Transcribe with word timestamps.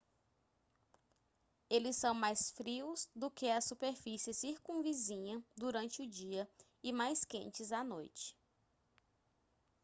eles 1.69 1.95
são 1.95 2.15
mais 2.15 2.49
frios 2.53 3.07
do 3.15 3.29
que 3.29 3.45
a 3.47 3.61
superfície 3.61 4.33
circunvizinha 4.33 5.43
durante 5.55 6.01
o 6.01 6.07
dia 6.09 6.49
e 6.81 6.91
mais 6.91 7.23
quentes 7.23 7.71
à 7.71 7.83
noite 7.83 8.35